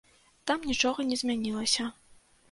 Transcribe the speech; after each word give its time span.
Там 0.51 0.63
нічога 0.69 1.05
не 1.09 1.17
змянілася. 1.23 1.85